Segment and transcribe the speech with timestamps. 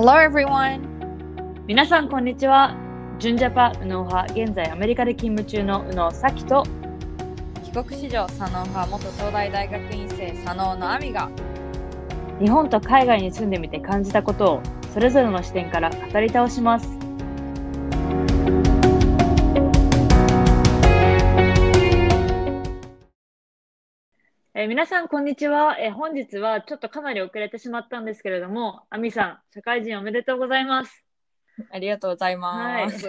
[0.00, 0.78] Hello everyone!
[1.66, 2.76] 皆さんこんにちは。
[3.18, 6.62] ジュンジャパ右脳派、現在アメリカで勤務中の右脳咲と
[7.64, 11.28] 帰国子女左脳派元東大大学院生左脳の亜美が
[12.38, 14.62] 日本と海外に住んでみて感じたことを
[14.94, 16.97] それぞれの視点から語り倒します。
[24.60, 31.04] えー皆さんこんにちは、えー本日はちょっとかなり遅れてしまったんですけれども、亜美さん、社会人おめでとうございます。
[31.70, 33.08] ありがとうございはいます。。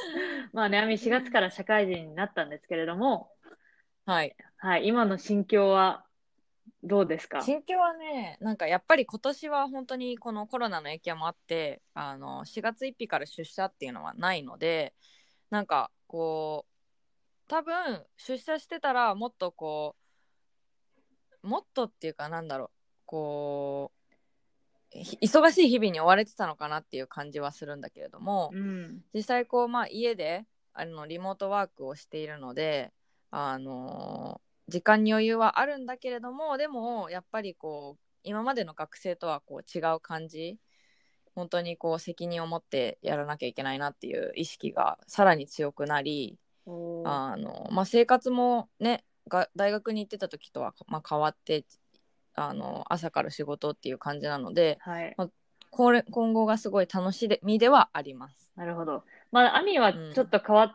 [0.54, 3.30] まあね、亜美4月から社会人になったんですけれども、
[4.06, 4.34] はい。
[4.56, 6.06] はい、今の心境は
[6.82, 7.42] どうですか？
[7.42, 14.94] 心境はね、なんかやっぱり今年は本当にこのコロナの影響もあって、あの4月1日から出社っていうのはないので、
[15.50, 20.05] なんかこう、多分出社してたらもっとこう、
[21.46, 22.70] もっとっていうかなんだろう、
[23.06, 23.92] こ
[24.92, 29.02] う、ひ忙しい日々に追われてたのかなっていう感じはするんだけれども、うん。
[29.14, 32.92] 実際こう、まあ、家であのリモートワークをしているので、
[33.30, 40.58] あのー時間に余裕はあるんだけれどもでもやっぱりこう今までの学生とはこう違う感じ。
[41.36, 51.64] 本当にこう責任を持ってやらなきゃいけないなっていう意識がさらに強くなりあの、まあ、生活もねが大学に行ってた時とは、まあ、変わって
[52.34, 55.16] あの朝から仕事っていう感じなのではい。
[55.70, 58.50] これ今後がすごい楽しみではあります。
[58.56, 59.04] なるほど。
[59.30, 60.74] まあ、アミはちょっと変わっ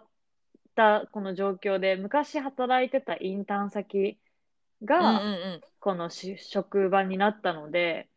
[0.75, 8.07] たこの状況で、昔働いてたインターン先うんうんが、うんこのし職場になったので、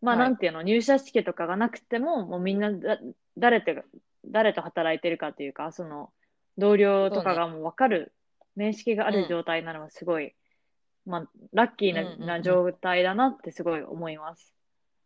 [0.00, 2.98] まあ、はいなんていうの、入社式とかがなくても、もうみんなだ、
[3.36, 3.72] 誰と、
[4.24, 6.12] 誰と働いてるかというか、その、
[6.56, 8.12] 同僚とかがもう分かる、
[8.56, 10.34] 面識がある状態なのはすごい、
[11.06, 12.26] まあ、ラッキーな,、うんうんうん。
[12.26, 14.52] な状態だなってすごい思います。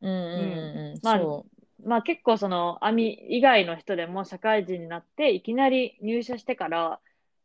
[0.01, 1.01] うんうんうんうん。
[1.03, 1.47] まあそ
[1.85, 7.01] まあ結構その、アミ以外の人でも社会人になって、いきなり入社してから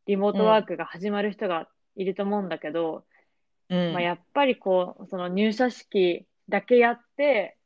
[0.05, 3.03] リモートワークが始まる人がいると思うんだけど、
[3.69, 3.93] う、うん。
[3.93, 7.57] まあやっぱりこう、その入社式だけやって、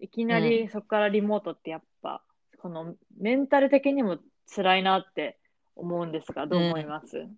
[0.00, 2.22] いきなりそこからリモートってやっぱ、
[2.58, 4.18] このメンタル的にも
[4.54, 5.38] 辛いなって
[5.76, 7.28] 思うんですが、どう思います、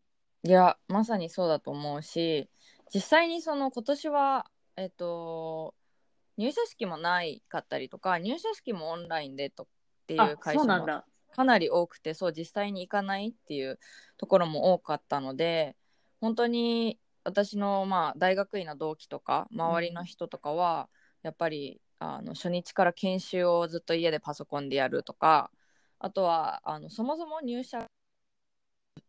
[0.47, 2.49] いやまさにそうだと思うし
[2.95, 4.47] 実際にその今年は
[4.77, 5.75] えっと
[6.37, 9.67] 入社式もないかったりとか入社式もオンラインでとっ
[10.07, 10.87] ていあう、会社も。
[11.33, 13.79] かなり多くてそう実際に行かないっていう
[14.17, 15.77] ところも多かったので
[16.21, 20.89] 本当に私のまあ大学院の同期とか周りの人とかは
[21.23, 25.51] やっぱりあの初日から研修をずっと家でパソコンでやるとか
[25.99, 27.85] あとはあのそもそも入社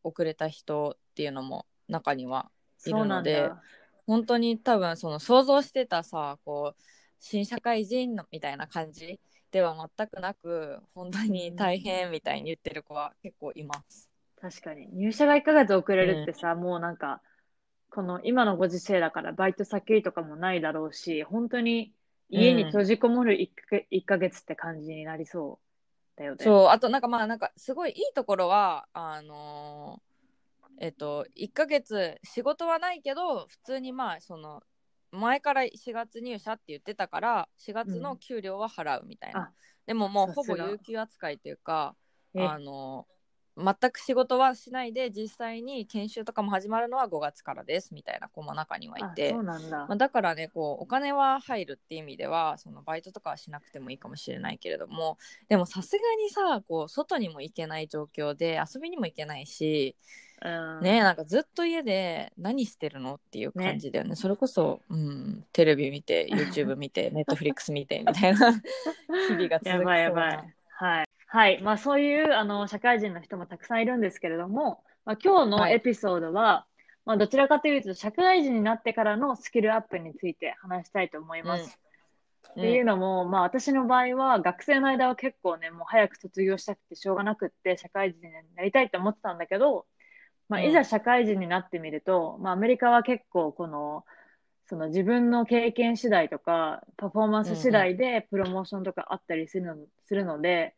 [0.03, 2.51] 遅れた人っていうのも中には
[2.85, 3.59] いるのでだ。
[4.05, 6.83] 本当に多分その想像してたさこう
[7.19, 9.19] 新社会人のみたいな感じ
[9.51, 14.07] では全くなく本当に大変みたいに言ってる子は結構います。
[14.39, 14.87] 確かに。
[14.93, 17.21] 入社が1ヶ月遅れるってさ、もうなんか、
[17.89, 21.91] この今のご時世だからバイト先とかもないだろうし、本当に
[22.29, 25.59] 家に閉じこもる 1, か1ヶ月って感じになりそ
[26.15, 26.43] うだよね。
[26.43, 30.06] そうあとなんかまあなんかすごいいいところはあのー
[30.79, 34.61] えっと1ヶ月仕事はないけど普通にまあその
[35.11, 39.51] 前から4月入社って言ってたから4月の給料は払うみたいな、あ
[39.85, 41.95] でももうほぼ有給扱いというか
[42.33, 42.45] え。
[42.45, 43.07] あの
[43.57, 49.41] 全く仕事はしないで実際に研修とかも始まるのは5月からですみたいな子も中にはいあ、てだ。
[49.41, 49.95] まあ、。
[49.95, 55.17] だからねこうお金は入るっていう意味ではそのバイトとかはしなくてもいいかもしれないけれども
[55.49, 59.95] でもさすがにさこう外にも行けない状況で遊びにも行けないし、
[60.43, 60.81] うん。
[60.81, 68.51] ねなんかずっと家で何してるのっていう感じだよねそれこそ、うん、テレビ見て YouTube 見て Netflix 見てみたいな
[69.27, 70.53] 日々が続きそうやばいやばい。
[70.79, 71.07] はい。
[71.29, 71.61] はい。
[71.61, 76.67] まあそういう、あの、社会人の人もたくさんいるんですけれども、まあ、今日のはいエピソードは、
[77.05, 81.63] まあどちらかというと、社会人になってからのスキルアップについて話したいと思います。
[81.63, 81.87] うん
[82.51, 89.85] っていうのも、まあ私の場合は学生の間は結構ね、もう早く卒業したくてしょうがなくって社会人になりたいって思ってたんだけど、
[90.49, 90.65] まあうん。
[90.67, 94.05] いざ社会人になってみると、まあアメリカは結構この、
[94.65, 100.75] その自分の経験次第とか、パフォーマンス次第でプロモーションとかあったりするの,、するので、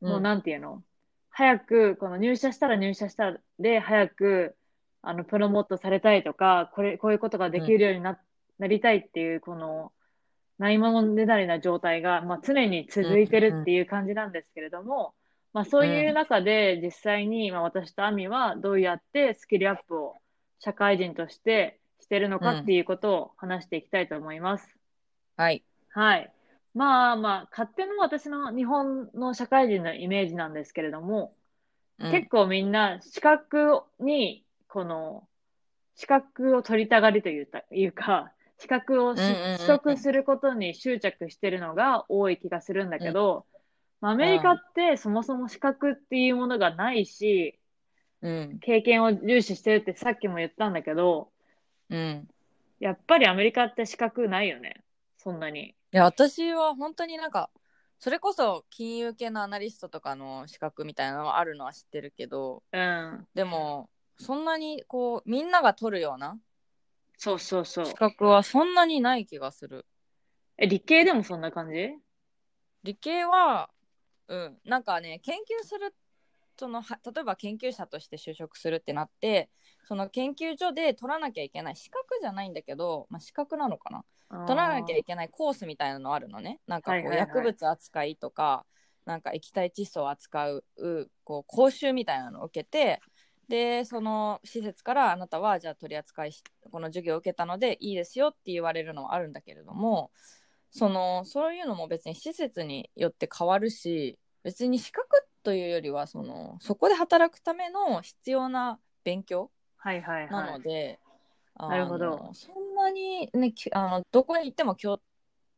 [0.00, 0.82] もうなんていうの？
[1.30, 4.54] 早く、この入社したら入社したで、早く、
[5.00, 8.20] あの、プロモートされたいとか、これ、こういうことができるようにな、
[8.58, 9.92] なりたいっていう、この、
[10.58, 15.14] ないものねだりな状態が、まあ、常に続いてるっていう感じなんですけれども、
[15.52, 20.16] まあ、そういう中で、実際に、まあ、私とアミはどうやってスキルアップを
[20.58, 24.76] 社会人としてしてるのかっていうことを話していきたいと思います。
[25.36, 25.62] はい。
[25.90, 26.32] はい。
[26.74, 31.34] まあまあ、勝手の私の日本の社会人のイメージなんですけれども、
[31.98, 32.10] うん。
[32.10, 35.28] 結構みんな資格に、この、
[35.94, 39.58] 資格を取りたがりというたいうか、資格をしうんうんうんうん。
[39.58, 43.51] 取得することに執着してるのが多い気がするんだけど、まあ
[44.08, 47.58] アメリカってそもそも資格っていうものがないし、
[48.20, 51.30] うん経験を重視してるってさっきも言ったんだけど、
[51.90, 52.28] うん
[52.80, 54.82] やっぱりアメリカって資格ないよね。
[55.18, 55.68] そんなに。
[55.70, 57.50] いや私は本当になんか
[58.00, 63.26] それこそ金融系のアナリストとかの資格みたいなのはあるのは知ってるけどうん。
[63.34, 63.88] でも
[64.18, 66.38] そんなにこうみんなが取るような
[67.18, 67.94] そうそうそう資。
[67.94, 69.86] 格はそんなにない気がする
[70.58, 71.96] え、理系でもそんな感じ？
[72.82, 73.70] 理系は
[74.32, 74.58] うん。
[74.64, 75.94] なんかね研究する
[76.58, 79.50] そのは例えば研究者として就職するってなって
[79.86, 84.46] その研究所で取らなきゃいけない資格じゃないんだけど、まあ、資格なのかな？
[84.46, 86.60] 取らなきゃいけないコースみたいなのあるのね。
[86.66, 87.28] なんかこう、はいはいはい。
[87.28, 88.64] 薬物扱いとか
[89.04, 90.64] なんか液体窒素を扱う
[91.24, 93.00] こう講習みたいなのを受けて
[93.48, 100.10] でその施設からあなたはじゃあ取り扱いしこの授業を受けたのでいいですよって言われるのはあるんだけれども
[100.70, 105.06] そのそういうのも別に施設によって変わるし別に資格
[105.42, 110.52] というよりはそのそこで働くための必要な勉強はいはいなはい。
[110.52, 111.00] ので、
[111.58, 115.00] なるほどそんなにねきあのどこに行っても共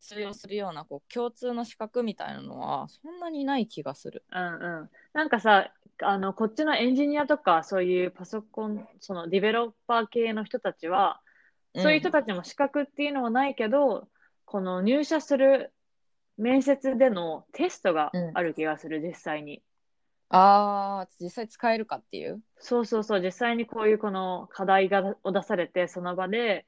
[0.01, 4.23] 通用するようなこう共通の資格みたいなのはそんなにない気がする。
[4.33, 4.91] うんうん。
[5.13, 5.73] なんかさ、
[6.03, 11.21] あの、こっちのエンジニアとか、そういうパソコン、そのディベロッパー系の人たちは、
[11.77, 14.09] そういう人たちも資格っていうのはないけど、
[14.45, 15.73] この入社する
[16.37, 19.63] 面接でのテストがある気がする、実際に。
[20.31, 22.41] ああ実際使えるかっていう？
[22.59, 26.67] そうそうそう、実際にこういうこの課題がを出されて、その場で、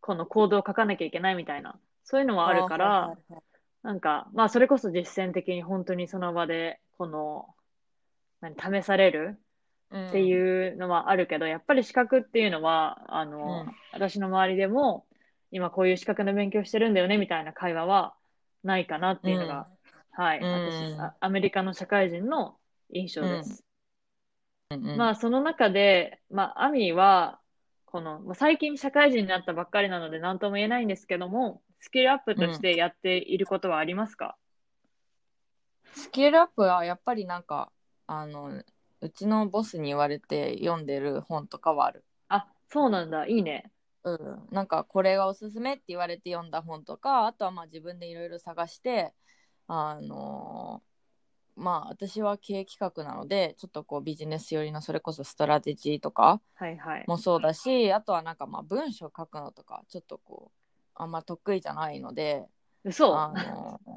[0.00, 3.42] このコードを書かなきゃいけないみたいな、そういうのはあるから、はいはいはい
[3.82, 7.46] なんか、まあ、それこそ実践的に本当にその場で、この、
[8.40, 9.38] 何、試される
[9.92, 15.06] うんっていうのはあるけど、やっぱり資格っていうのは、あの、うん私の周りでも、
[15.52, 18.14] 今こういう資格の勉強してるんだよね、みたいな会話は
[18.62, 19.68] ないかなっていうのが、
[20.12, 22.56] はい、うん私あ、アメリカの社会人の
[22.92, 23.64] 印象です。
[24.70, 27.40] うんうんまあ、その中で、まあ、アミは、
[27.84, 34.36] この、まあ、最近社会人になったばっかりなので何とも言えないんですけども、スキルアップとしてやっていることはありますか、
[35.94, 37.70] スキルアップはやっぱりなんか
[38.06, 38.62] あの
[39.00, 42.04] うちのボスに言われて読んでる本とかはある。
[42.28, 43.26] あ、そうなんだ。
[43.26, 43.70] いいね。
[44.06, 49.12] うん、なんかこれがおすすめって言われて読んだ本とかあとはまあ自分でいろいろ探して
[49.66, 50.86] あのー
[51.58, 57.04] まあ私は経営企画なのでちょっとこうビジネス寄りのそれこそストラテジーとかはいはい。
[57.06, 60.58] もそうだしあとはなんかまあ文章書くのとかちょっとこう
[60.94, 62.44] あんま得意じゃないので
[62.84, 63.18] 嘘。
[63.18, 63.92] あのー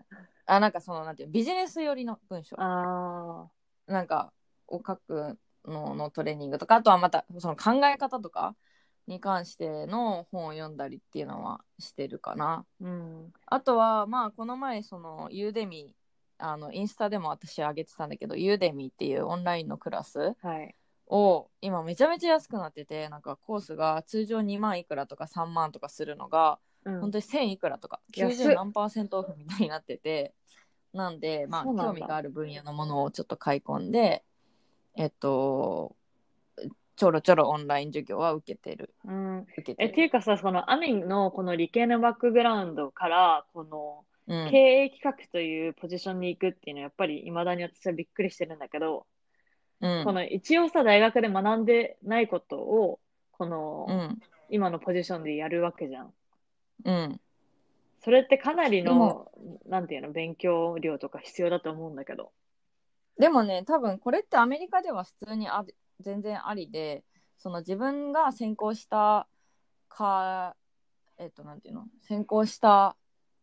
[0.45, 2.55] あなんかそのなんていうビジネス寄りの文章。
[2.59, 3.47] あ
[3.85, 4.31] なんか
[4.67, 8.55] を書くののトレーニングとかあとはまたその考え方とか
[9.09, 12.65] に関しての本を読んだりっていうのはしてるかな。
[12.81, 13.33] ーうん。
[13.45, 15.94] あとはまあこの前そのユーデミ
[16.38, 20.75] あのインスタでも私上げてたんだけどユーデミっていうオンラインのクラスはい。
[21.07, 30.34] を今めちゃめちゃ安くなっててなんかコースが通常2万いくらとか3万とかするのがうん、本当に1000いくらとか安っ90何パーセントオフみたいになってて
[30.93, 34.24] なんでまあ興味がある分野のものをちょっと買い込んで
[34.95, 35.95] えっと
[37.00, 39.39] ちょろちょろオンライン授業は受けてるうん。
[39.44, 49.08] 受けてえ、っている、うかさ、そのアミのこの理系のバックグラウンドから、このうん経営企画というポジションに行くっていうのは、やっぱり未だに私はびっくりしてるんだけど、
[49.79, 53.00] うんこの一応さ、大学で学んでないことを、
[53.32, 56.13] この、うん今のポジションでやるわけじゃん。
[56.84, 57.22] うん
[58.01, 59.32] それってかなりでのも、
[59.68, 62.34] なんていうの、勉強量とか必要だと思うんだけど。
[63.20, 67.03] でもね多分これってアメリカでは普通にあり全然ありで
[67.38, 69.27] その自分が専攻した
[69.88, 70.56] か
[71.18, 71.86] えっとなんていうの？
[72.01, 72.96] 専攻した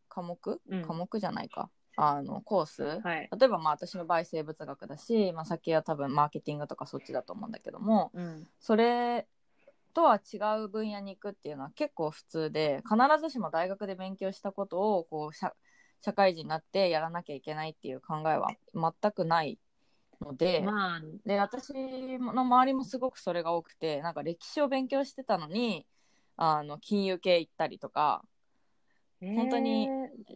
[0.09, 0.83] 科目、うん。
[0.83, 1.71] 科目じゃないか。
[1.99, 3.29] あのコース、はい。
[3.39, 8.47] 例えばまあ私の場合生物学だし、まあ、先は多分マーケティングとかそっちだと思うんだけどもうん。
[8.61, 9.27] それ
[9.95, 15.55] とは違う分野に行くっていうのは結構普通で必ずしも大学で勉強したことをこう社
[16.03, 19.59] 社会人になってやらなきゃいけないっていう考えは全くない
[20.21, 21.73] ので,、まあ、で私
[22.19, 25.87] の周りもすごくそれが多くてなんか歴史を勉強してたのに
[26.37, 28.23] あの金融系行ったりとか
[29.21, 29.89] 本当に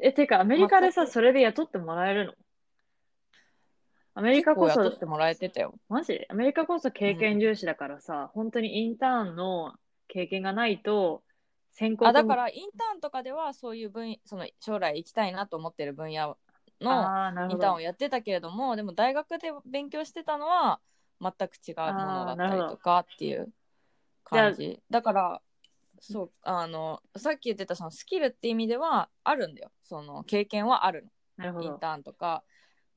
[0.02, 2.32] えてか、アメリカでさ、それで雇ってもらえるの？
[4.14, 5.74] アメリカこそ、雇ってもらえてたよ。
[5.88, 6.18] マジ？
[6.30, 9.74] アメリカこそ経験重視だからさ、本当にインターンの
[10.08, 11.22] 経験がないと
[12.02, 16.36] あだからインターンとかではそういう分その将来行きたいなと思ってる分野
[16.80, 20.80] のインターンをやってたけれどもでも大学で勉強してたのは
[21.20, 23.52] 全く違うものだったりとかっていう
[24.24, 24.80] 感じ。
[24.90, 25.42] だから
[26.00, 29.70] そうあのさっき言ってたそのスキルって意味ではあるんだよ。
[29.84, 31.06] その経験はある
[31.38, 31.62] の。
[31.62, 31.78] イン。
[31.78, 32.42] ターンとか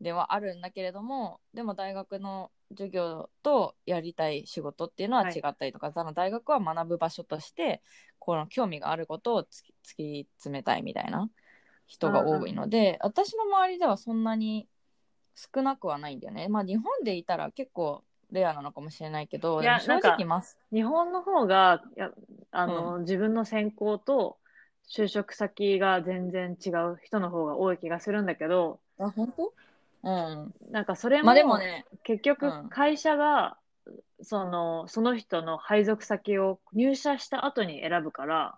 [0.02, 7.82] ではあるんだけれどもでも大学の授業とやりたい仕事っていうのは違ったりとか、その大学は学ぶ場所として
[8.20, 9.46] この興味があることを突
[9.96, 11.30] き詰めたいみたいな
[11.88, 14.68] 人が多いので、私の周りではそんなに
[15.36, 16.48] 少なくはないんだよね。
[16.48, 20.58] まあ日本でいたら結構レアなのかもしれないけどいや正直ます。
[20.72, 22.12] 日本の方が、いや
[22.52, 24.38] あの、自分の専攻と
[24.90, 29.54] 就職先が全然違う人の方が多い気がするんだけど、あ本当？
[30.04, 30.54] うん。
[30.72, 32.70] なんかそれも、まあでもね結局うん。
[32.70, 33.58] 会社が、
[34.22, 38.58] その、その人の配属先を入社した後に選ぶから、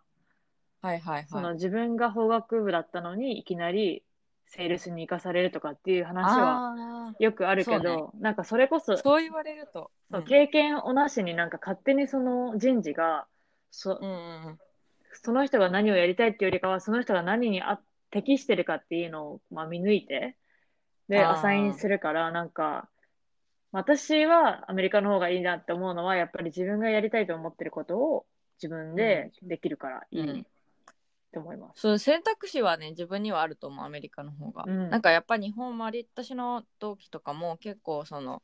[0.85, 4.03] はいはいそのはい自分が法学部だったのにいきなり
[4.45, 6.75] セールスに行かされるとかっていう話は
[7.09, 9.89] あよくあるけど、そうなんかそれこそあそう言われると。
[10.11, 13.25] そう経験をなしになんか勝手にその人事が
[13.71, 14.59] そ,、うんうんうん。
[15.13, 17.79] その人が何をやりたいっていうよりかはその人が何にあ
[18.11, 20.37] 適してるかっていうのを、まあ、見抜いて
[21.09, 22.87] でアサインするからなんか
[23.71, 28.25] 私はアメリカの方がいいなって思うのはやっぱり自分がやりたいと思ってることを
[28.61, 30.45] 自分でできるからいい
[31.35, 31.81] と思います。
[31.81, 34.89] そう選択肢はね自分にはあると思うアメリカの方が、うん。
[34.89, 38.41] なんかやっぱ日本もあり私の同期とかも結構その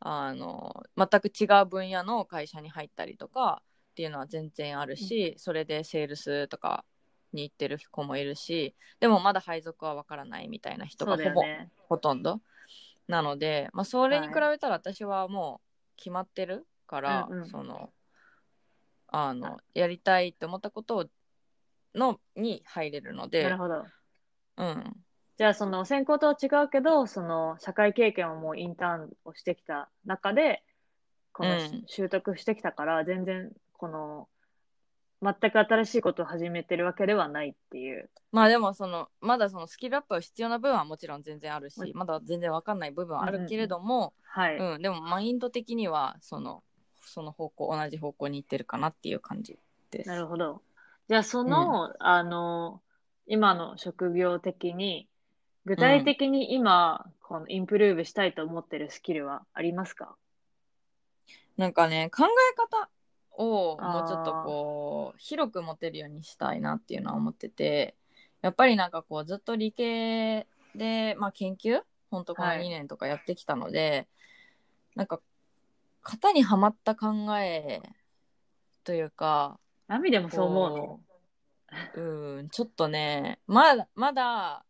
[0.00, 6.84] あの全く違う分野の会社に入ったりとかっていうのは全然あるし、それでセールスとか
[7.32, 11.70] に行ってる子もいるしでもまだ配属はわからないみたいな人がほぼ、ね。
[11.88, 12.40] ほとんど。
[13.06, 17.48] なので、まあ、それに比べたら私はもう決まってるから、うんうん。
[17.48, 17.90] その
[19.14, 21.06] あのやりたいって思ったことを
[21.94, 23.84] のに入れるのでなるほど。
[24.58, 24.96] うん、
[25.38, 30.62] じゃあその専攻とは違うけどその社会経験をもうインターンをしてきた中で
[31.32, 34.28] この、うん習得してきたから全然この
[35.22, 38.10] 全く新しいことを始めてるわけではないっていう。
[38.32, 44.56] まあでもそのまだそのスキルアップが必要な部分はもちろん全然あるし、うんまだ全然わかんない部分はあるけれども、はい。
[44.56, 46.62] うんでもマインド的にはその
[47.04, 49.58] その方向同じ方向に行ってるかなっていう感じ
[49.90, 50.08] です。
[50.08, 50.60] なるほど。
[51.08, 52.80] じゃあその、あの
[53.26, 55.08] 今の職業的に
[55.64, 60.16] 具体的に今、このインプルーブしたいと思ってるスキルはありますか？
[61.56, 62.88] なんかね考え方
[63.32, 67.94] をもうちょっとこう広く持てるようにしたいなっていうのは思ってて
[68.42, 71.80] やっぱりなんかこうずっと理系で、まあ、研究？
[72.10, 72.62] ほんとこのはい。
[72.62, 74.06] 2年とかやってきたので、
[74.94, 75.20] なんか
[76.02, 77.80] 型にはまった考え
[78.84, 79.58] というか
[79.92, 80.76] ナミでもそう思うの？
[80.76, 81.00] こ
[81.96, 84.64] ううんちょっとねまだまだ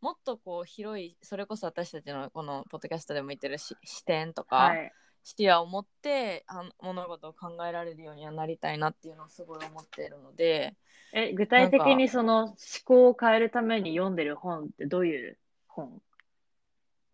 [0.00, 4.92] もっとこう広いそれこそ私たちのこのポッドキャストでも言ってるし視点とか、はい。
[5.28, 10.76] 視野を持ってあの物事を考えられるようにはなりたいなっていうのをすごい思っているので
[11.12, 12.54] え、具体的にその思
[12.84, 16.00] 考を変えるために読んでる本ってどういう本？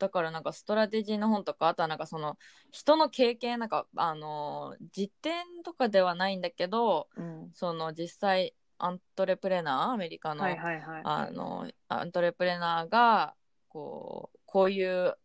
[0.03, 2.37] だからなんかストラテジーの本とかあとはなんかその
[2.73, 7.51] 人の経験なんかあの実典とかではないんだけどうん。
[7.55, 11.03] その実際アントレプレナーアメリカの,、はいはいはい。
[11.05, 13.37] あのアントレプレナーが
[13.69, 15.17] こうこういう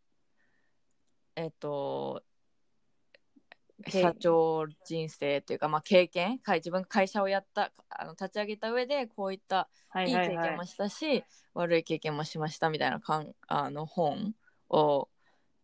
[1.35, 2.21] えっと
[3.83, 11.23] 経社長人生というか、まあ、経験はい自分が会社をやったあの立ち上げた上でこういったはいいはいはいい経験もしたし、
[11.55, 14.35] 悪い経験もしましたみたいなかんあの本
[14.69, 15.09] を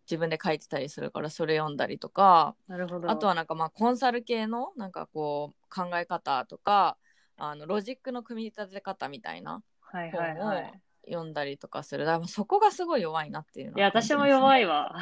[0.10, 3.10] 自分で書いてたりするからそれ読んだりとかなるほど。
[3.10, 6.98] あとはなんかまあコンサル系のなんかこう考え方とか
[7.38, 10.81] あのロジックの組み立て方みたいなはいはいはい。
[11.05, 14.95] 読んだりとかするだからそこがすごい弱いなっていうのいや、私も弱い、いわ。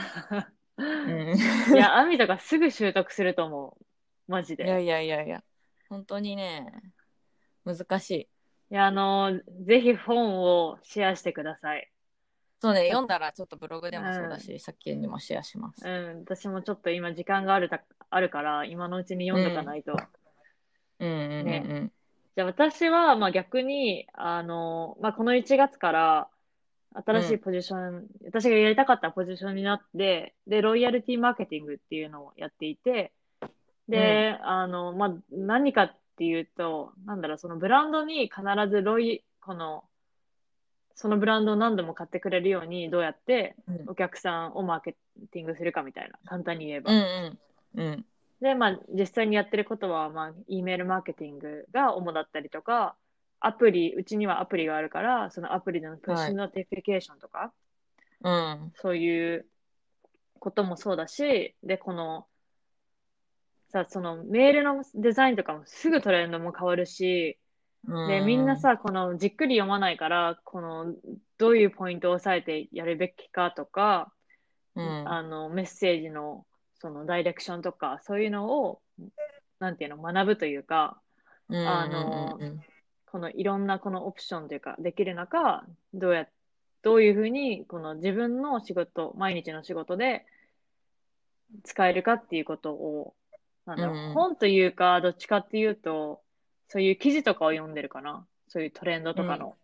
[0.77, 1.35] うん、
[1.75, 3.85] いや、アミとかすぐ習得すると思う。
[4.31, 4.63] マジで。
[4.63, 5.43] いやいやいやいや
[5.89, 6.71] 本当にね
[7.65, 8.29] 難しい
[8.71, 11.91] いや、あの、ぜひ本をシェアしてください。
[12.61, 19.93] そうね読んだらちょっとブログでもそうだし、さっきにもシェアします、うん、私もちょっと今時間があるたあるから、今のうちに読んどかないと。
[20.99, 21.07] うん。
[21.07, 21.91] うんうんうん、ね。
[22.35, 26.27] じゃあ私は、まあ逆に、あの、まあこの1月から、
[26.93, 33.13] 新しいポジション、私がやりたかったポジションになって、で、ロイヤルティマーケティングっていうのをやっていて、
[33.87, 39.85] で、あの、まあ何かっていうと、なんだろう、そのブランドに必ずロイ、この、
[40.95, 44.95] そのブランドを何度も買ってくれるように、どうやってうんお客さんをマーケ
[45.31, 46.91] ティングするかみたいな、簡単に言えば。
[46.91, 48.05] うんうんうん
[48.41, 52.95] で、まあ、実際にやってることは、まあ、E メールマーケティングが主だったりとか、
[53.39, 57.53] アプリ、うちにはアプリがあるから、そのアプリでの push notification とか、
[58.23, 58.71] うん。
[58.75, 59.45] そういう
[60.39, 62.25] こともそうだし、で、この、
[63.69, 67.37] さ、そのメールのデザインとかもすぐトレンドも変わるし、
[67.83, 70.93] で、みんな、さ、このじっくり読まないから、この、
[71.37, 74.11] どういうポイントを押さえてやるべきかとか、
[74.75, 75.09] うん。
[75.09, 76.45] あの、メッセージの、
[76.75, 78.81] その direction とか、そういうのを、
[79.59, 81.01] なんていうの、学ぶというか、
[81.49, 82.39] うん、あの
[83.05, 86.27] このいろんなこのオプションというか、できる中、どうや、
[86.81, 90.25] どういうふうに、この自分の仕事、毎日の仕事で
[91.63, 93.13] 使えるかっていうことを、
[93.65, 94.13] なんだろう、うん。
[94.13, 96.21] 本というか、どっちかっていうと、
[96.71, 98.25] そういう記事とかを読んでるかな？
[98.47, 99.57] そういうトレンドとかの。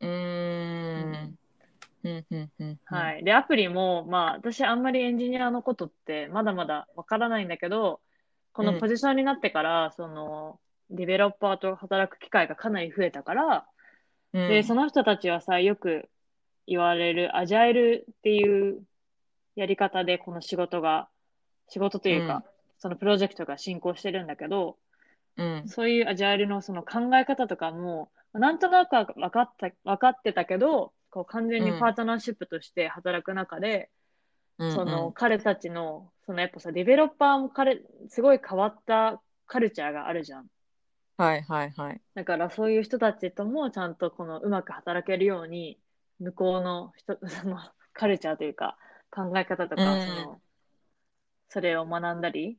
[0.00, 1.38] うーん。
[2.04, 2.78] うん、うん、うん。。
[2.84, 3.24] はいい。
[3.24, 8.02] で、アプリも、まあ、私あんまりエンジニアのことってまだまだわからないんだけど、
[8.52, 10.60] このポジションになってから、その、
[10.90, 13.66] ディベロッパーと働く機会がかなり増えたから、
[14.34, 16.10] うん、で、その人たちはさ、よく
[16.66, 18.82] 言われるアジャイルっていう
[19.56, 21.08] やり方でこの仕事が、
[21.70, 22.42] 仕事というか、うん
[22.76, 24.76] そのプロジェクトが進行してるんだけど、
[25.36, 25.68] うん。
[25.68, 33.90] そういうアジャイルのその考え方とかも、なんとなくは分かった、分かってたけど、こう完全にパートナーシップとして働く中で、
[34.58, 40.46] うん、その彼たちの、そのやっぱさ、ディベロッパーも彼、すごい変わったカルチャーがあるじゃん。
[41.16, 42.00] はい、はい、はい。
[42.14, 45.78] だからそういう人たちともちゃんとこのうまく働けるように、
[46.20, 47.58] 向こうの人、 その
[47.92, 48.76] カルチャーというか
[49.10, 50.40] 考え方とか、うんその、
[51.48, 52.58] それを学んだりはい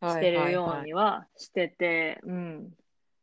[0.00, 2.70] してるようにはしてて、うん。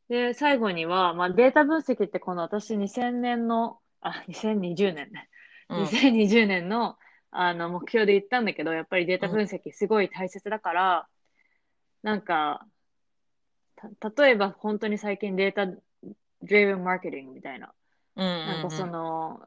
[0.10, 5.30] で、最後には、まあデータ分析ってこの私2000年の、あ、2020年ね。
[5.70, 6.98] うん2020年の
[7.30, 11.08] あの目標で言ったんだけど、やっぱりデータ分析すごい大切だから、
[12.04, 12.66] なんか、
[13.76, 15.64] た、例えば本当に最近データ
[16.44, 17.74] driven marketing みたいな。
[18.16, 18.46] うん、うん。
[18.48, 19.42] なんかその、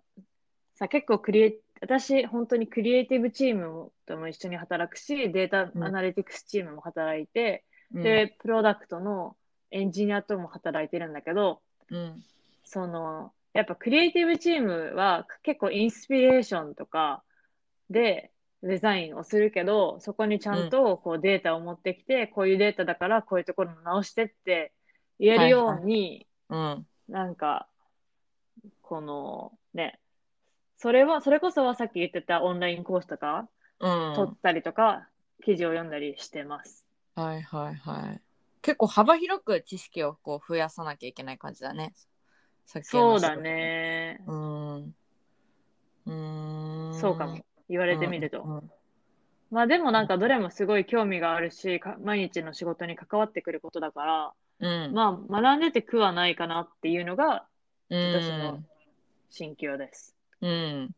[0.75, 7.65] さ、結構クリエイ、私本当にクリエイティブチームとも一緒に働くし、データアナリティクスチームも働いて、
[7.95, 9.37] うん、で、プロダクトの
[9.71, 12.23] エンジニアとも働いてるんだけど、うん、
[12.65, 17.25] その、やっぱクリエイティブチームは結構インスピレーションとか
[17.89, 18.31] で
[18.63, 24.73] デザインをするけど、そこにちゃんとこうデータを持ってきて、こういうデータだからこういうところも直してって
[25.19, 27.69] 言えるように、うん、なんか、
[28.83, 29.99] このね、
[30.83, 33.47] それは、それこそはさっき言ってたオンラインコースとか、
[33.81, 34.15] うん。
[34.17, 35.07] 取ったりとか、
[35.45, 36.87] 記事を読んだりしてます。
[37.15, 38.21] はいはいはい。
[38.63, 41.93] 結構幅広く知識をこう増やさなきゃいけない感じだね。
[42.65, 43.37] さっきのそうだ。
[43.37, 44.23] ね。
[44.27, 44.95] うーん。
[46.07, 46.95] うーん。
[46.95, 47.45] そうかも。
[47.69, 48.43] 言われてみると。
[48.43, 48.71] うん
[49.51, 54.95] まあでもなんかどれもすごい興味があるし、か毎日の仕事に関わってくることだから、うん。
[54.95, 57.47] まあ学んでて苦はないかなっていうのが
[57.91, 58.63] うん、私の
[59.29, 60.20] 心境です。
[60.41, 60.91] うん。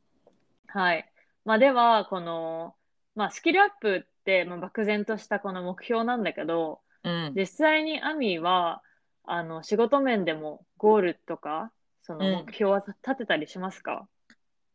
[0.68, 1.12] はい。
[1.44, 2.74] まあでは、この、
[3.14, 7.32] まあスキルアップって、まあ、漠然としたこの目標なんだけど、うん。
[7.34, 8.82] 実際にアミは、
[9.24, 14.08] あの、仕事面でもゴールとか、その目標は立てたりしますか、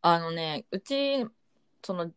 [0.02, 1.26] あのね、うち、
[1.84, 2.12] その、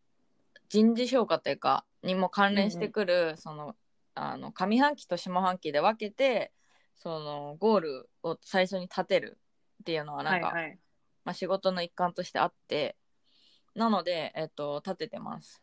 [0.68, 3.74] 人事評価というか、にも関連してくる、その、
[4.14, 6.52] あの、上半期と下半期で分けて、
[6.96, 9.38] その、ゴールを最初に立てる
[9.82, 10.78] っていうのは、なんか、はいはい。
[11.24, 12.96] まあ、仕事の一環としてあって、
[13.74, 15.62] なので、えっと、立ててます。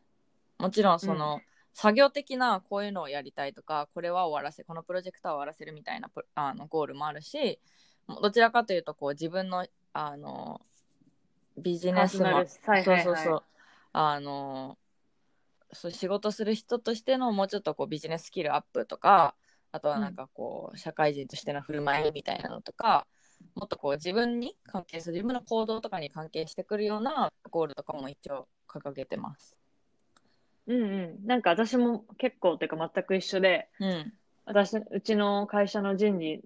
[0.58, 1.42] もちろん、その、
[1.74, 7.60] 作業的なこういうのをやりたいとか、これは終わらせ、このプロジェクトは終わらせるみたいなプあのゴールもあるし、
[8.08, 10.62] どちらかというと、こう、自分の、あの、
[11.58, 13.04] ビジネスマンパーソナル、はいそうはいはい。
[13.04, 13.44] そうそう、
[13.94, 14.78] あの、
[15.74, 19.36] そう仕事する人としてのもうちょっとこうビジネススキルアップとか、
[19.72, 23.06] あとはなんかこう、社会人としての振る舞いみたいなのとか、
[23.56, 29.56] もっとこう自分に関係する、自分の行動とかに関係してくるようなゴールとかも一応掲げてます。
[30.68, 31.26] うんうん。
[31.26, 34.14] なんか私も結構、ていうか全く一緒で、うん。
[34.46, 36.42] 私、うちの会社の人事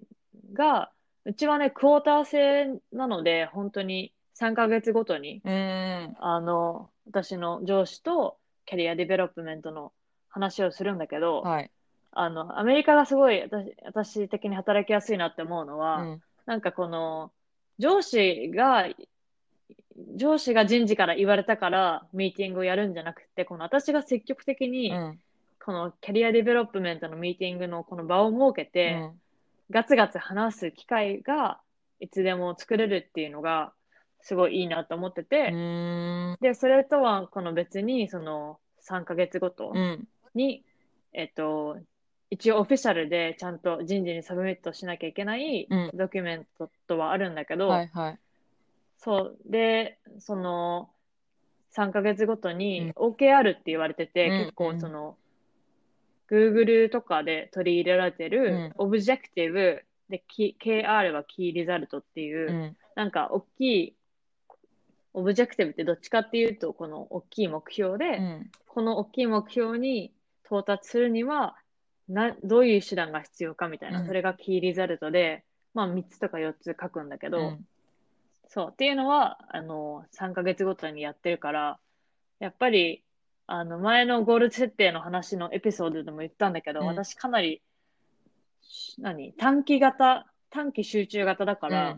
[0.52, 0.90] が、
[1.24, 6.16] うちはね、クォーター制なので、本当に3ヶ月ごとに、うーん。
[6.18, 9.92] あの、私の上司とcareer development の
[10.28, 11.70] 話をするんだけど、はい。
[12.12, 16.22] あの、アメリカがすごい私私的に働きやすいなって思うのは、うん。
[16.46, 17.32] なんかこの、
[17.78, 18.88] 上司が、
[20.16, 25.18] 上司が人事から言われたからミーティングをやるんじゃなくて、この私が積極的に、うん。
[25.64, 29.20] この career development のミーティングのこの場を設けうて、ん。
[29.70, 31.60] ガツガツ話す機会が
[32.00, 33.72] いつでも作れるっていうのが
[34.20, 35.52] すごいいいなと思ってうて。
[36.40, 40.08] で、それとはこの別にその3ヶ月ごとうん。
[40.34, 40.64] に、
[41.12, 41.78] えっと、
[42.32, 48.18] 一応オフィシャルでちゃんと人事に submit しなきゃいけないうんドキュメントとはあるんだけど、はいはい。
[48.96, 49.38] そう。
[49.44, 50.88] で、その、
[51.76, 55.18] 3ヶ月ごとに OKR って言われてて、うん結構その、
[56.30, 62.76] Google とかで取り入れられてる、 objective で、キ KR は key result っていう、うん。
[62.94, 63.96] なんか大きい、
[65.12, 68.50] オブジェクティブってどっちかっていうと、この大きい目標で、うん。
[68.68, 70.14] この大きい目標に
[70.46, 71.56] 到達するには、
[72.12, 74.06] な、どういう手段が必要かみたいな、うん。
[74.06, 75.44] それがキーリザルトで、
[75.74, 77.66] まあ3つとか4つ書くんだけど、うん。
[78.48, 78.68] そう。
[78.70, 81.78] っていうのは、あの、3ヶ月ごとにやってるから、
[82.38, 83.02] やっぱり、
[83.46, 86.86] あの、前のゴール設定の話のエピソードでも言ったんだけど、うん。
[86.86, 87.62] 私かなり、
[88.60, 91.96] し何短期型、短期集中型だから、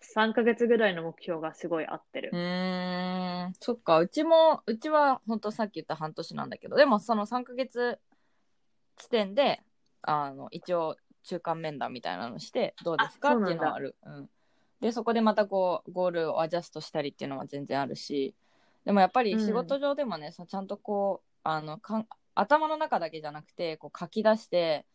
[0.00, 2.30] 3ヶ月ぐらいの目標がすごい合ってる。
[2.32, 7.98] うーん、そっか、うちも、うちは本当さっき言った半年なんだけど、でもその3ヶ月
[8.96, 9.62] 地点で、
[10.02, 13.30] あの、一応中間面談みたいなのして、どうですか？
[13.30, 13.96] あっていうのはある。
[14.04, 14.30] うん。
[14.80, 18.34] で、そこでまたこう、ゴールをアジャストしたりっていうのは全然あるし、
[18.84, 24.86] でもやっぱり仕事上でもね、さちゃんとこう、あの、かん頭の中だけじゃなくて、こう書き出して、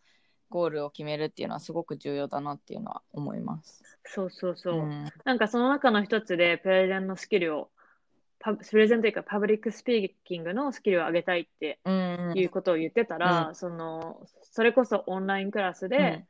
[0.49, 3.83] ゴールを決めるっていうのはすごく重要だなっていうのは思います。
[4.03, 4.75] そうそうそう。
[4.85, 7.69] んなんかその中の一つで、プレゼンのスキルを、
[8.41, 16.25] パプレゼンというか、 public speaking のスキルを上げたいってうんいうことを言ってたら、うその、それこそオンラインクラスで、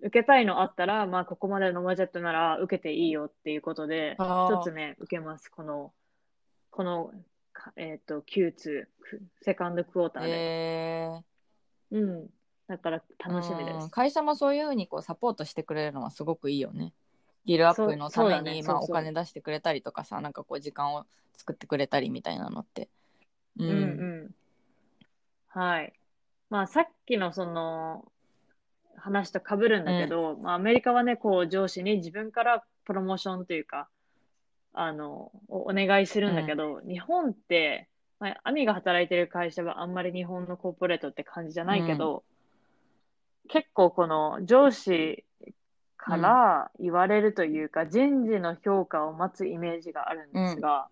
[0.00, 5.50] 受けたいのあったら、まあ、ここまでの budget なら受けていいよっていうことで、一つね、受けます。
[5.50, 5.92] この、
[6.70, 7.12] この、
[7.52, 10.30] かえっ、と、Q2、くセカンドクォーターで。
[10.30, 11.20] え
[11.90, 12.26] うん。
[12.68, 13.90] だから楽しみでうんす。
[13.90, 16.94] 会社もそういうふうにこうサポートしてくれるのはすごくいいよね。
[17.44, 22.88] スキルアップのために、まあ、お金出してくれたりとかさなんかこう時間を作ってくれたりみたいなのって。
[23.58, 23.74] ううんう
[24.26, 24.34] ん。
[25.48, 25.92] はい。
[26.48, 28.04] まあ、さっきのその、
[28.96, 33.88] 話と被るんだけど、まあ、アメリカはね、こう、上司に自分からプロモーションというか、
[34.72, 42.24] あの、おお願いするんだけど、日本って、まあ、アミが働いてる会社はあんまり日本のコーポレートって感じじゃないけど、
[43.48, 45.24] 結構この上司
[46.02, 50.88] から言われるというか、人事の評価を待つイメージがあるんですが、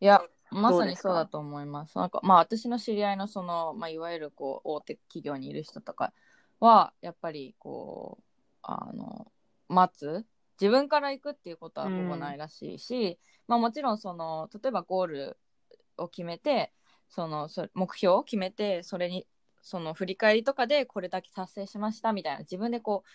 [0.00, 1.96] いやまさにそうだと思います。
[1.96, 6.12] なんかまあ私の知り合いのその、まあ、いわゆるこう大手企業にいる人とか
[6.60, 8.24] はやっぱりこう
[8.62, 9.32] あの
[9.68, 10.26] 待つ。
[10.60, 15.36] 自分から行くっていうことはほぼないらしいし、まあもちろんその例えばゴール
[15.96, 16.72] を決めて
[17.08, 19.24] そのそ目標を決めてそれに
[19.62, 23.08] その振り返りとかでこれだけ達成しましたみたいな自分でこう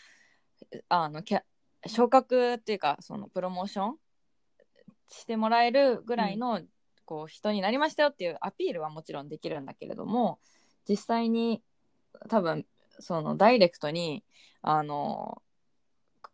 [0.90, 1.42] あのキャ
[1.88, 3.96] 昇格っていうかそのプロモーション
[5.10, 6.62] してもらえるぐらいの、
[7.06, 10.40] こう人になりましたよっていうアピールはもちろんできるんだけれども
[10.88, 11.62] 実際に
[12.30, 12.66] 多分
[13.00, 14.24] そのダイレクトに
[14.62, 15.42] あの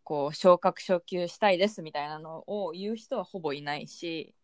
[0.04, 4.34] こう昇格昇級したいですみたいなのを言う人はほぼいないし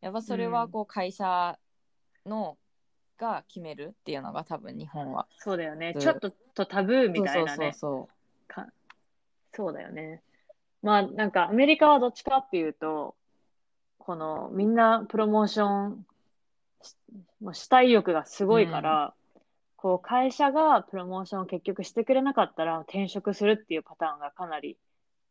[0.00, 1.58] やっぱそれはこう会社
[2.24, 2.56] の
[3.18, 5.26] が決めるっていうのが多分日本は。
[5.38, 5.92] そうだよね。
[5.94, 7.72] うんちょっととタブーみたいなね。
[7.72, 8.08] そうそ
[8.46, 8.72] かそう
[9.72, 10.22] だよね。
[10.82, 13.16] まあなんかアメリカはどっちかっていうと、
[13.98, 16.06] このみんなプロモーション
[16.82, 16.96] し
[17.40, 19.14] もうしたい欲がすごいから、
[19.76, 24.76] こう会社がプロモーションを結局してくれなかったら転職するっていうパターンがかなり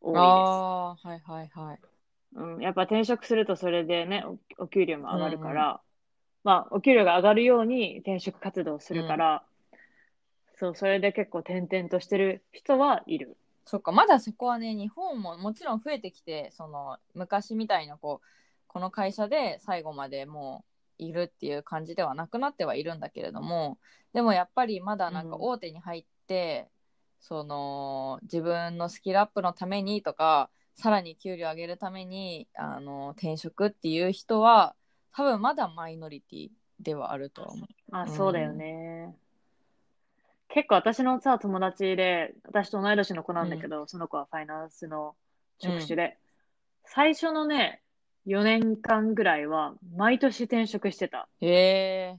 [0.00, 1.88] 多ういでああーはいはいはいす。
[2.34, 4.24] うん、やっぱ転職するとそれでね、
[4.58, 5.80] おお給料も上がるから、
[6.44, 9.42] まあお給料が上がるように転職活動をするから、
[10.58, 13.36] そう、それで結構転々としてる人はいる。
[13.68, 18.26] そっかまだそこはね日本ももちろん増えてきてその昔みたいなこう
[18.66, 20.64] この会社で最後までも
[20.98, 23.78] ういるっていう感じではなくなってはいるんだけれども
[24.14, 26.70] でもやっぱりまだなんかうん大手に入って、
[27.20, 34.74] その自分のスキルアップのためにとかさらに給料上げるためにあの転職っていう人は
[35.12, 36.48] 多分まだマイノリティ
[36.80, 37.68] ではあるとは思う。
[37.90, 39.14] まあ、うんそうだよね。
[40.48, 45.14] 結構私のさ、友達で、私と同い年の子なんだけど、その子はファイナンスの
[45.58, 46.16] 職種で、
[46.84, 47.82] 最初のね、
[48.26, 51.28] 4年間ぐらいは、毎年転職してた。
[51.40, 52.18] へえ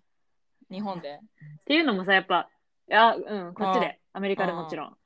[0.71, 1.15] 日本で？
[1.15, 2.49] っていうのもさ、やっぱ、
[2.89, 4.97] いや、うん、こっちあで、アメリカでもちろん。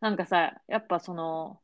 [0.00, 1.60] なんかさ、やっぱその、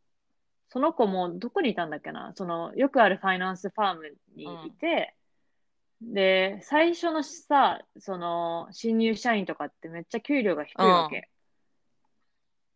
[0.69, 5.15] その子もどこにいたんだっけな、その、よくあるファイナンスファームにいて、
[6.01, 11.29] で、最初のさ、その、新入社員とかってめっちゃ給料が低いわけ。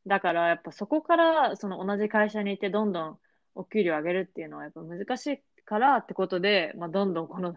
[0.06, 3.18] だから、やっぱそこから、その同じ会社にいて、どんどん
[3.54, 7.56] お給料上げるっていうのはやっぱ難しいからってことで、まあ、どんどんこの、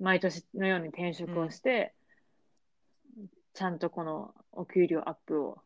[0.00, 1.94] 毎年のように転職をして、
[3.54, 5.62] ちゃんとこのお給料アップを、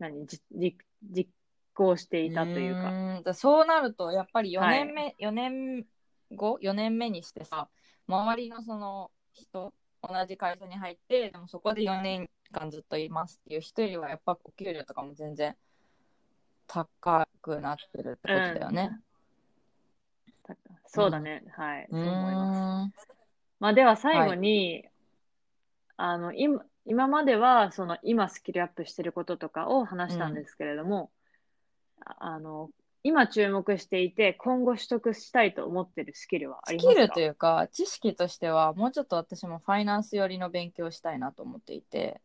[0.00, 1.28] 何、じじ実
[1.74, 3.34] 行していたというか。
[3.34, 5.86] そうなるとやっぱり4年目、4年
[6.34, 7.68] 後？4年目にしてさ
[8.10, 15.56] 周りのその人同じ会社に入ってでもそこで4年間ずっといますっていう人よりはやっぱお給料とかも全然
[16.66, 19.00] 高くなってるってことだよね。
[20.44, 21.42] たそうだね。
[21.56, 21.88] はい。
[21.90, 23.06] うそう思います。
[23.58, 24.84] まあでは最後に、
[25.96, 31.10] あの、今、今までは、その、今スキルアップしてることとかを話したんですけれども、
[32.04, 32.70] ああの、
[33.02, 36.92] 今注目していて、今後取得したいと思ってるスキルはありますか？
[36.92, 42.20] スキルというか知識としてはもうちょっと私もファイナンス寄りの勉強をしたいなと思っていて。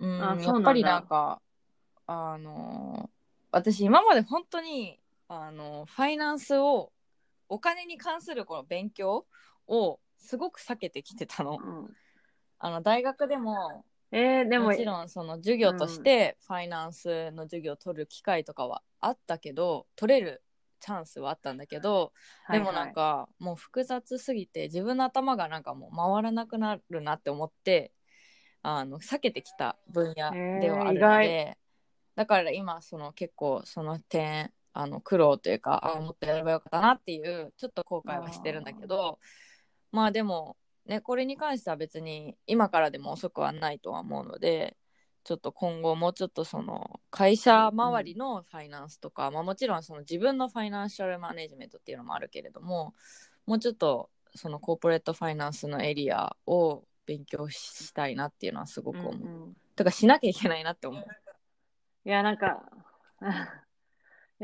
[0.00, 1.40] うんやっぱりなんか
[2.08, 3.08] あの
[3.52, 4.98] 私今まで本当に
[5.28, 6.90] あのファイナンスを
[7.48, 9.26] お金に関するこの勉強
[9.68, 11.58] をすごく避けてきてたの。
[11.62, 11.96] うん。
[12.58, 20.42] あの大学でもえー、でも、もちろんその授業としてファイナンスの授業を取る機会とかはあったけど取れる
[20.80, 22.12] チャンスはあったんだけど、
[22.50, 27.92] でもなんかもう複雑すぎて自分の頭がなんかもう回らなくなるなって思って
[28.62, 31.58] あの避けてきた分野ではあるのへー意で、
[32.14, 39.18] だから今その結構その点あの苦労というかあもっとやればよかったなっていうちょっと後悔はしてるんだけど
[39.90, 44.76] まあでもねこれに関しては別に今からでも遅くはないとは思うので
[45.24, 52.94] ちょっと今後もうちょっとその会社周りのファイナンスとか、まあ、もちろんその自分のファイナンシャルマネジメントっていうのもあるけれども
[53.46, 59.14] もうちょっとそのコーポレートファイナンスのエリアを勉強したいなっていうのはすごく思う。
[59.14, 61.04] うんうんとかしなきゃいけないなって思う。
[62.04, 62.62] いや、なんか、
[63.22, 63.24] い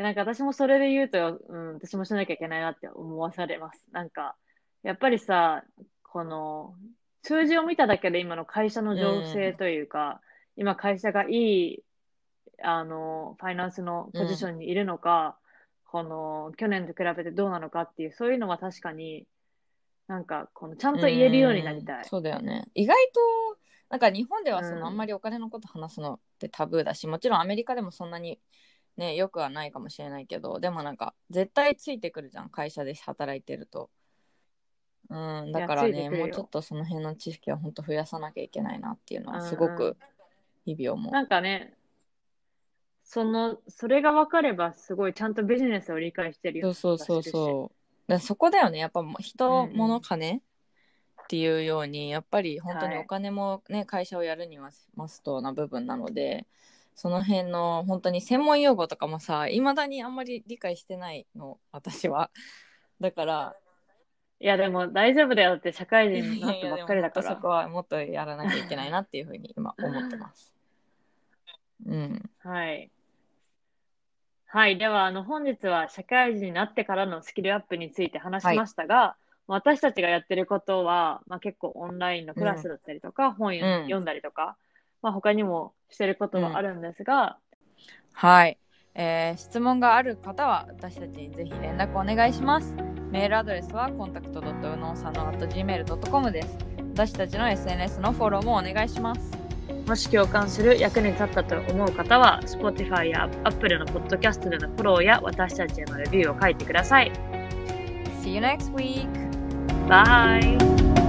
[0.01, 3.85] やなんか私もそれで言うと、うん、私もしなきゃいけないなって思わされます。
[3.91, 4.37] なんか、
[4.83, 5.65] やっぱりさ、
[6.13, 6.75] この、
[7.23, 10.21] 数字を見ただけで今の会社の情勢というか、
[10.57, 11.85] 今会社がいい、
[12.63, 15.39] あの、ファイナンスのポジションにいるのか、
[15.85, 19.27] この、去年と比べてどうなのかっていう、そういうのは確かに、
[20.07, 21.99] なんか、この、ちゃんと言えるようになりたい。
[21.99, 22.69] うんそうだよね。
[22.75, 23.59] 意外と
[23.91, 28.39] なんか日本ではその、うんあんまりお金のこと話すのってタブーだしもちろんアメリカでもそんなに
[28.97, 33.91] ねよくはないかもしれないけどでもなんか絶対ついてくるじゃん会社で働いてると。
[35.11, 35.17] う
[35.47, 39.97] ん、だからねもうちょっとその辺の知識は本当増やさなきゃいけないなっていうのはすごく
[40.65, 41.13] 日々思う。
[41.13, 41.75] なんかね、
[43.09, 47.73] その、それが分かれば、すごいちゃんとビジネスを理解してるよそうそうそうそ
[48.07, 48.19] う。
[48.19, 48.79] そこだよね。
[48.79, 50.37] やっぱ人、うんうん物、金
[51.25, 56.47] っていうように、やっぱり本当にはいお金もね、会社をやるにはマストな部分なので、
[56.95, 62.31] その辺の本当に専門用語とかもさ、いまだにあんまり理解してないの、私は。
[63.01, 63.57] だから、
[64.41, 67.55] いや、でも大丈夫だよって社会い人になったばっかりだかでも本当そこら。
[67.55, 70.55] はもっとやらなきゃいけないなっていうふうに今思ってます。
[71.87, 72.31] うん。
[72.41, 72.91] はい。
[74.47, 74.79] はい。
[74.79, 84.57] では、あの、本日は社会人になってからのスキルアップについて話しましたが、私たちがやってることは、まあ、結構オンラインのクラスだったりとか、本うん読んだりとか、
[85.03, 87.39] まあ、他にもしてることはあるんですが、
[88.13, 88.59] はい、
[88.95, 92.88] えー質問がある方は私たちにぜひ連絡お願いします。
[93.11, 96.59] メールアドレスはコンタクト u n o a n o gmail.com です。
[96.95, 99.39] 私たちの SNS のフォローもお願いします。
[99.87, 107.13] もし共感する役に立ったと思う方は、Spotify や Apple のポッドキャストでのフォローや私たちへのレビューを書いてください。
[108.23, 109.09] See you next week!
[109.89, 111.08] バイ